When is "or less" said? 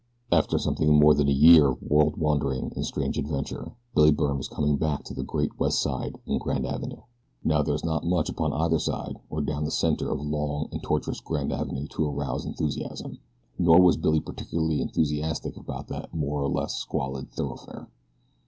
16.41-16.77